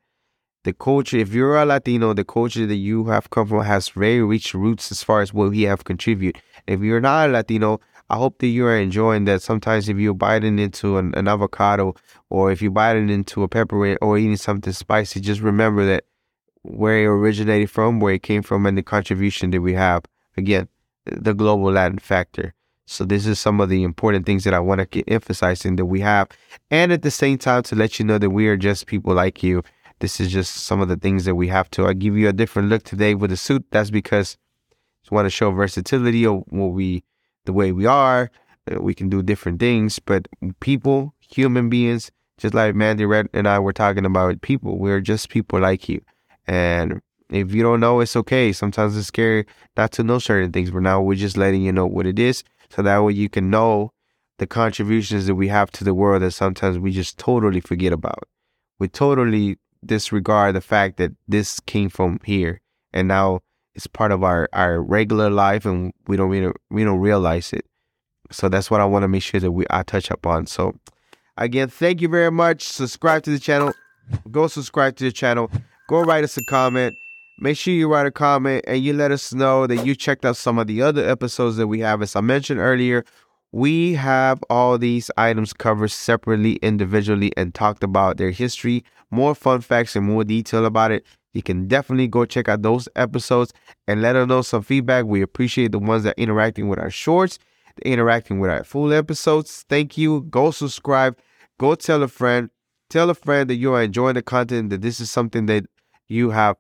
the 0.64 0.74
culture, 0.74 1.18
if 1.18 1.34
you're 1.34 1.58
a 1.58 1.66
Latino, 1.66 2.14
the 2.14 2.24
culture 2.24 2.66
that 2.68 2.76
you 2.76 3.06
have 3.06 3.30
come 3.30 3.48
from 3.48 3.64
has 3.64 3.90
very 3.90 4.22
rich 4.22 4.54
roots 4.54 4.92
as 4.92 5.04
far 5.04 5.22
as 5.22 5.34
what 5.34 5.50
we 5.52 5.64
have 5.64 5.84
contributed. 5.84 6.42
If 6.68 6.82
you're 6.82 7.02
not 7.02 7.30
a 7.30 7.32
Latino, 7.32 7.80
I 8.10 8.18
hope 8.18 8.40
that 8.40 8.48
you 8.48 8.66
are 8.66 8.78
enjoying 8.78 9.26
that. 9.26 9.42
Sometimes 9.42 9.90
if 9.90 9.98
you're 9.98 10.14
biting 10.14 10.60
into 10.60 10.98
an, 10.98 11.14
an 11.16 11.28
avocado 11.28 11.96
or 12.30 12.52
if 12.52 12.62
you're 12.62 12.70
biting 12.70 13.10
into 13.10 13.42
a 13.42 13.48
pepper 13.48 13.98
or 14.02 14.18
eating 14.18 14.38
something 14.38 14.74
spicy, 14.74 15.20
just 15.20 15.42
remember 15.42 15.86
that 15.86 16.04
where 16.64 17.04
it 17.04 17.08
originated 17.08 17.70
from, 17.70 18.00
where 18.00 18.14
it 18.14 18.24
came 18.24 18.42
from, 18.42 18.66
and 18.66 18.78
the 18.78 18.84
contribution 18.84 19.52
that 19.52 19.62
we 19.62 19.74
have. 19.74 20.04
Again, 20.38 20.68
the 21.06 21.34
global 21.34 21.72
Latin 21.72 22.00
factor. 22.00 22.54
So 22.86 23.06
this 23.06 23.26
is 23.26 23.40
some 23.40 23.62
of 23.62 23.70
the 23.70 23.84
important 23.84 24.26
things 24.26 24.44
that 24.44 24.54
I 24.54 24.60
want 24.60 24.80
to 24.80 24.86
get 24.86 25.06
emphasizing 25.08 25.78
that 25.78 25.86
we 25.86 26.02
have, 26.02 26.28
and 26.70 26.92
at 26.92 27.04
the 27.04 27.12
same 27.12 27.38
time 27.38 27.64
to 27.64 27.76
let 27.76 28.00
you 28.00 28.06
know 28.06 28.18
that 28.18 28.32
we 28.32 28.48
are 28.48 28.58
just 28.58 28.86
people 28.86 29.14
like 29.14 29.42
you. 29.44 29.64
This 30.00 30.20
is 30.20 30.32
just 30.32 30.56
some 30.56 30.82
of 30.82 30.90
the 30.90 30.96
things 30.96 31.26
that 31.26 31.36
we 31.36 31.48
have 31.50 31.70
to. 31.72 31.86
I 31.86 31.94
give 31.94 32.18
you 32.18 32.28
a 32.28 32.34
different 32.34 32.70
look 32.70 32.84
today 32.84 33.14
with 33.14 33.32
a 33.32 33.38
suit. 33.38 33.64
That's 33.70 33.92
because 33.92 34.36
I 35.10 35.16
want 35.16 35.26
to 35.26 35.30
show 35.30 35.52
versatility 35.52 36.26
of 36.26 36.44
what 36.48 36.68
we, 36.68 37.04
the 37.46 37.54
way 37.54 37.72
we 37.72 37.86
are. 37.86 38.32
Uh, 38.70 38.82
we 38.82 38.94
can 38.94 39.10
do 39.10 39.22
different 39.22 39.60
things, 39.60 40.00
but 40.00 40.28
people, 40.60 41.14
human 41.20 41.70
beings, 41.70 42.12
just 42.38 42.54
like 42.54 42.76
Mandy 42.76 43.06
Red 43.06 43.28
and 43.34 43.48
I 43.48 43.60
were 43.60 43.74
talking 43.74 44.06
about, 44.06 44.42
people. 44.42 44.78
We're 44.78 45.02
just 45.02 45.30
people 45.30 45.60
like 45.60 45.88
you, 45.88 46.02
and 46.48 47.02
if 47.30 47.54
you 47.54 47.64
don't 47.64 47.80
know, 47.80 48.02
it's 48.02 48.16
okay. 48.16 48.52
Sometimes 48.52 48.98
it's 48.98 49.08
scary 49.08 49.46
not 49.78 49.92
to 49.94 50.04
know 50.04 50.20
certain 50.20 50.52
things, 50.52 50.72
but 50.72 50.82
now 50.82 51.02
we're 51.02 51.16
just 51.16 51.38
letting 51.38 51.62
you 51.62 51.72
know 51.72 51.88
what 51.88 52.06
it 52.06 52.20
is, 52.20 52.44
so 52.70 52.82
that 52.82 53.00
way 53.00 53.14
you 53.14 53.30
can 53.30 53.50
know 53.50 53.92
the 54.38 54.48
contributions 54.48 55.28
that 55.28 55.36
we 55.36 55.48
have 55.48 55.70
to 55.72 55.84
the 55.84 55.94
world 55.94 56.24
that 56.24 56.32
sometimes 56.32 56.80
we 56.80 56.92
just 56.92 57.20
totally 57.20 57.60
forget 57.60 57.94
about. 57.94 58.28
We 58.80 58.88
totally 58.88 59.60
disregard 59.86 60.56
the 60.56 60.62
fact 60.62 60.98
that 60.98 61.12
this 61.28 61.60
came 61.60 61.90
from 61.90 62.20
here 62.24 62.62
and 62.92 63.08
now 63.08 63.42
it's 63.76 63.88
part 63.88 64.12
of 64.12 64.24
our, 64.24 64.50
our 64.54 64.82
regular 64.82 65.30
life 65.30 65.66
and 65.66 65.94
we 66.08 66.18
don't 66.18 66.30
we 66.30 66.40
don't, 66.40 66.58
we 66.70 66.84
don't 66.84 67.00
realize 67.00 67.54
it. 67.54 67.66
So 68.32 68.50
that's 68.50 68.72
what 68.72 68.82
I 68.82 68.86
want 68.86 69.04
to 69.04 69.08
make 69.08 69.24
sure 69.24 69.40
that 69.40 69.52
we 69.52 69.66
I 69.70 69.84
touch 69.84 70.10
upon. 70.10 70.48
So 70.48 70.76
again, 71.38 71.70
thank 71.70 72.02
you 72.02 72.08
very 72.08 72.32
much. 72.32 72.64
Subscribe 72.64 73.24
to 73.24 73.30
the 73.30 73.40
channel. 73.40 73.74
Go 74.32 74.48
subscribe 74.48 74.96
to 74.98 75.04
the 75.04 75.12
channel. 75.12 75.52
Go 75.92 76.00
write 76.00 76.24
us 76.24 76.38
a 76.38 76.44
comment. 76.46 76.98
Make 77.38 77.58
sure 77.58 77.74
you 77.74 77.92
write 77.92 78.06
a 78.06 78.12
comment 78.12 78.64
and 78.66 78.82
you 78.82 78.94
let 78.94 79.12
us 79.12 79.34
know 79.34 79.68
that 79.68 79.86
you 79.86 79.94
checked 79.94 80.24
out 80.24 80.38
some 80.38 80.58
of 80.58 80.68
the 80.68 80.82
other 80.82 81.06
episodes 81.06 81.58
that 81.58 81.68
we 81.68 81.82
have. 81.82 82.02
As 82.02 82.16
I 82.16 82.22
mentioned 82.22 82.62
earlier, 82.62 83.04
we 83.52 83.96
have 83.96 84.42
all 84.50 84.78
these 84.78 85.12
items 85.18 85.52
covered 85.52 85.92
separately, 85.92 86.54
individually, 86.62 87.34
and 87.36 87.54
talked 87.54 87.84
about 87.84 88.16
their 88.16 88.32
history, 88.32 88.86
more 89.10 89.36
fun 89.36 89.60
facts, 89.60 89.98
and 89.98 90.06
more 90.06 90.24
detail 90.24 90.64
about 90.64 90.92
it. 90.92 91.06
You 91.34 91.44
can 91.44 91.68
definitely 91.68 92.08
go 92.08 92.24
check 92.24 92.48
out 92.48 92.62
those 92.62 92.88
episodes 92.96 93.52
and 93.86 94.02
let 94.02 94.16
us 94.16 94.30
know 94.30 94.44
some 94.44 94.62
feedback. 94.62 95.04
We 95.04 95.22
appreciate 95.22 95.74
the 95.74 95.80
ones 95.80 96.04
that 96.04 96.12
are 96.18 96.22
interacting 96.22 96.70
with 96.70 96.80
our 96.80 96.90
shorts, 96.90 97.38
interacting 97.84 98.40
with 98.40 98.50
our 98.50 98.64
full 98.64 98.94
episodes. 98.94 99.66
Thank 99.68 99.98
you. 99.98 100.22
Go 100.22 100.52
subscribe. 100.52 101.18
Go 101.60 101.76
tell 101.76 102.02
a 102.02 102.08
friend. 102.08 102.50
Tell 102.90 103.10
a 103.10 103.14
friend 103.14 103.50
that 103.50 103.56
you 103.56 103.74
are 103.74 103.84
enjoying 103.84 104.16
the 104.16 104.22
content, 104.22 104.70
that 104.70 104.82
this 104.82 105.02
is 105.02 105.12
something 105.12 105.48
that 105.48 105.66
you 106.12 106.32
have 106.32 106.58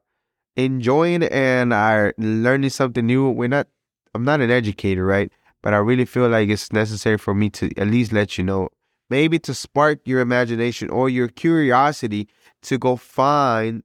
enjoying 0.55 1.23
and 1.23 1.73
are 1.73 2.13
learning 2.17 2.69
something 2.69 3.05
new. 3.05 3.29
We're 3.29 3.47
not, 3.47 3.67
I'm 4.15 4.23
not 4.23 4.41
an 4.41 4.51
educator, 4.51 5.05
right? 5.05 5.31
but 5.61 5.73
I 5.73 5.77
really 5.77 6.05
feel 6.05 6.27
like 6.27 6.49
it's 6.49 6.71
necessary 6.71 7.17
for 7.17 7.33
me 7.33 7.49
to 7.51 7.69
at 7.77 7.87
least 7.87 8.11
let 8.11 8.37
you 8.37 8.43
know, 8.43 8.69
maybe 9.09 9.39
to 9.39 9.53
spark 9.53 9.99
your 10.05 10.19
imagination 10.19 10.89
or 10.89 11.09
your 11.09 11.27
curiosity 11.27 12.27
to 12.63 12.77
go 12.77 12.95
find 12.95 13.83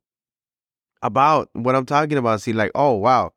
about 1.03 1.51
what 1.53 1.77
I'm 1.77 1.87
talking 1.87 2.19
about. 2.19 2.41
See, 2.41 2.53
like, 2.53 2.73
oh 2.75 2.95
wow, 2.95 3.33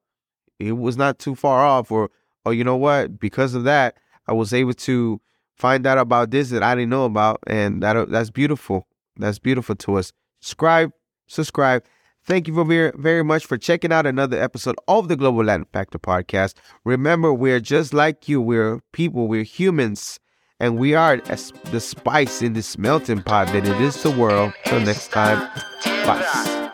it 0.58 0.74
was 0.74 0.98
not 0.98 1.20
too 1.20 1.36
far 1.36 1.66
off, 1.66 1.92
or 1.92 2.10
oh, 2.46 2.52
you 2.52 2.64
know 2.64 2.78
what? 2.78 3.20
Because 3.20 3.54
of 3.54 3.66
that, 3.66 3.98
I 4.28 4.34
was 4.34 4.54
able 4.54 4.74
to 4.74 5.20
find 5.56 5.86
out 5.86 5.98
about 5.98 6.32
this 6.32 6.50
that 6.52 6.64
I 6.64 6.76
didn't 6.76 6.90
know 6.90 7.06
about, 7.06 7.40
and 7.46 7.84
that 7.84 8.10
that's 8.10 8.30
beautiful. 8.30 8.88
That's 9.18 9.40
beautiful 9.40 9.76
to 9.76 9.96
us. 9.96 10.14
Subscribe, 10.40 10.94
subscribe. 11.28 11.84
Thank 12.30 12.48
you 12.48 12.64
very, 12.64 12.92
very 12.96 13.24
much 13.24 13.48
for 13.48 13.58
checking 13.58 13.92
out 13.92 14.06
another 14.06 14.40
episode 14.40 14.76
of 14.88 15.08
the 15.08 15.16
Global 15.16 15.44
Latin 15.44 15.66
Factor 15.74 15.98
podcast. 15.98 16.54
Remember, 16.86 17.34
we're 17.34 17.60
just 17.60 17.92
like 17.92 18.30
you. 18.30 18.40
We're 18.40 18.82
people, 18.92 19.28
we're 19.28 19.42
humans, 19.42 20.20
and 20.60 20.78
we 20.78 20.94
are 20.94 21.18
the 21.18 21.80
spice 21.80 22.44
in 22.44 22.54
this 22.54 22.78
melting 22.78 23.24
pot 23.24 23.48
that 23.48 23.66
it 23.66 23.82
is 23.82 24.04
the 24.04 24.12
world. 24.12 24.54
Till 24.66 24.80
next 24.80 25.08
time, 25.08 25.40
bye. 26.06 26.70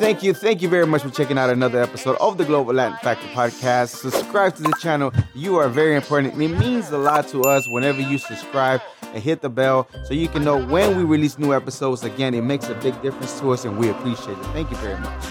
Thank 0.00 0.24
you. 0.24 0.34
Thank 0.34 0.62
you 0.62 0.68
very 0.68 0.84
much 0.84 1.02
for 1.02 1.10
checking 1.10 1.38
out 1.38 1.48
another 1.48 1.80
episode 1.80 2.16
of 2.16 2.36
the 2.36 2.44
Global 2.44 2.74
Latin 2.74 2.98
Factor 2.98 3.28
podcast. 3.28 3.94
Subscribe 3.94 4.56
to 4.56 4.62
the 4.62 4.74
channel. 4.82 5.12
You 5.36 5.58
are 5.58 5.68
very 5.68 5.94
important. 5.94 6.34
It 6.34 6.48
means 6.48 6.90
a 6.90 6.98
lot 6.98 7.28
to 7.28 7.44
us 7.44 7.68
whenever 7.68 8.00
you 8.00 8.18
subscribe 8.18 8.82
and 9.14 9.22
hit 9.22 9.40
the 9.40 9.48
bell 9.48 9.88
so 10.04 10.14
you 10.14 10.28
can 10.28 10.44
know 10.44 10.64
when 10.64 10.96
we 10.96 11.04
release 11.04 11.38
new 11.38 11.54
episodes. 11.54 12.04
Again, 12.04 12.34
it 12.34 12.42
makes 12.42 12.68
a 12.68 12.74
big 12.74 13.00
difference 13.02 13.38
to 13.40 13.52
us 13.52 13.64
and 13.64 13.78
we 13.78 13.90
appreciate 13.90 14.38
it. 14.38 14.44
Thank 14.52 14.70
you 14.70 14.76
very 14.78 14.98
much. 15.00 15.24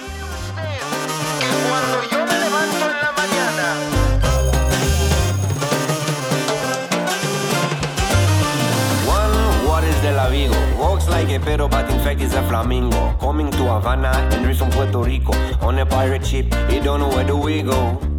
Walks 10.78 11.08
like 11.10 11.30
a 11.30 11.40
pero 11.40 11.68
but 11.68 11.90
in 11.90 12.00
fact 12.00 12.22
is 12.22 12.34
a 12.34 12.44
flamingo 12.48 13.16
Coming 13.20 13.50
to 13.52 13.58
Havana 13.58 14.10
and 14.34 14.58
from 14.58 14.70
Puerto 14.72 15.00
Rico 15.00 15.34
On 15.62 15.80
a 15.80 15.86
pirate 15.86 16.26
ship, 16.26 16.46
you 16.70 16.82
don't 16.82 17.00
know 17.00 17.10
where 17.10 17.26
do 17.26 17.38
we 17.38 17.62
go 17.62 18.15